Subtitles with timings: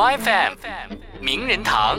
[0.00, 1.98] My FM 名人堂。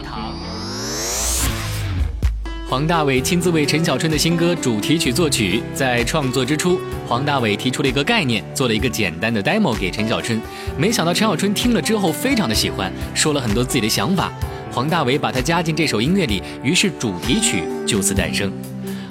[2.67, 10.41] 黄大炜亲自为陈小春的新歌主题曲作曲，在创作之初，黄大炜提出了一个概念，做了一个简单的 demo 给陈小春。
[10.79, 14.33] 没想到陈小春听了之后非常的喜欢，说了很多自己的想法。
[14.71, 18.51] 黄大炜把它加进这首音乐里，于是主题曲就此诞生。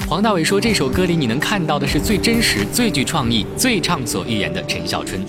[0.08, 5.24] 黄大炜说，这首歌里你能看到的是最真实、最具创意、最畅所欲言的陈小春。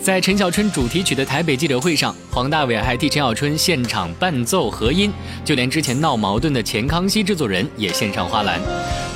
[0.00, 5.12] 在陈小春主题曲的台北记者会上，黄大炜还替陈小春现场伴奏和音，
[5.44, 8.60] 就连之前闹矛盾的前康熙制作人也献上花篮。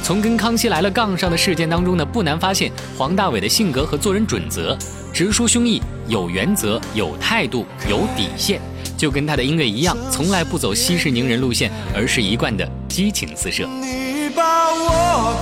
[0.02, 4.76] 从跟康熙来了杠上的事件当中呢，不难发现黄大炜的性格和做人准则：
[5.12, 8.60] 直抒胸臆，有原则，有态度，有底线。
[8.96, 13.66] 就跟他的音乐一样，从来不走息事宁人路线，而是一贯的激情四射。
[13.80, 14.42] 你把
[14.74, 15.34] 我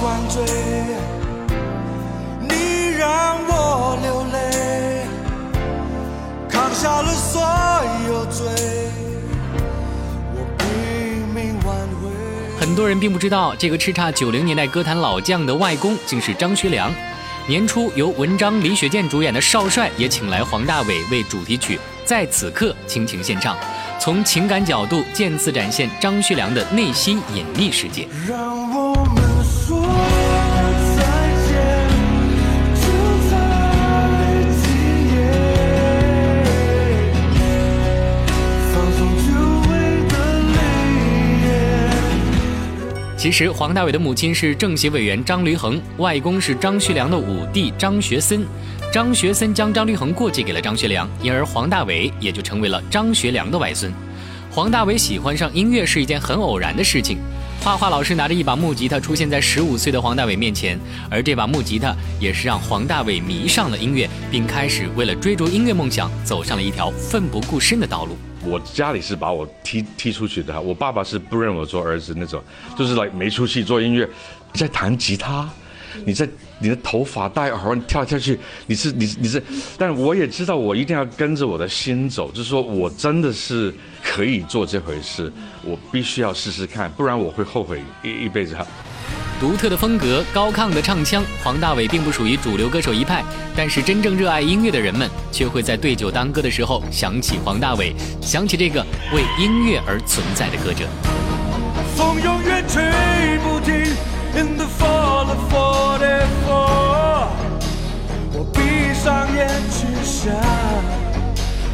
[7.03, 7.41] 了所
[8.07, 8.47] 有罪，
[10.35, 12.11] 我拼命挽回。
[12.59, 16.93] 很多人并不知道，这个叱咤九零年代歌坛老将的外公竟是张学良。
[17.49, 23.57] 年初由文章、李雪健主演的《少帅》也请来黄大炜为主题曲《在此刻》倾情献唱，
[23.99, 28.07] 从情感角度渐次展现张学良的内心隐秘世界。
[43.21, 48.47] 其实，黄大伟的母亲是政协委员张驴衡，外公是张学良的五弟张学森。
[48.91, 53.93] 张学森将张驴衡过继给了张学良，因而黄大伟也就成为了张学良的外孙。
[54.51, 57.19] 黄大伟喜欢上音乐是一件很偶然的事情。
[57.63, 60.81] 画画老师拿着一把木吉他出现在十五岁的黄大炜面前，
[61.11, 68.17] 而这把木吉他也是让黄大炜迷上了音乐，并开始为了追逐音乐梦想，走上了一条奋不顾身的道路。
[68.43, 72.43] 我家里是把我踢踢出去的，我爸爸是不认我做儿子那种，
[72.79, 74.09] 就是来没出息做音乐，
[74.55, 75.47] 在弹吉他，
[76.05, 76.29] 你在
[76.59, 79.43] 你的头发戴耳环跳跳去，你是你你是，
[79.79, 88.57] 但我也知道我一定要跟着我的心走，就是说我真的是可以做这回事，我必须要试试看，不然我会后悔一一辈子。
[89.41, 93.25] 独特的风格，高亢的唱腔，黄大炜并不属于主流歌手一派，
[93.57, 98.85] 但是真正热爱音乐的人们，却会在对酒当歌的时候想起黄大炜，想起这个
[99.15, 100.87] 为音乐而存在的歌者。
[101.97, 102.83] 风永远吹
[103.39, 103.97] 不停
[104.33, 105.59] In the fall of 44，
[108.33, 110.33] 我闭上眼睛想，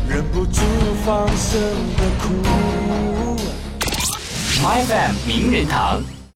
[0.09, 0.63] 忍不住
[1.05, 1.61] 放声
[1.97, 2.25] 的哭。
[4.63, 6.03] My Fam 名人堂。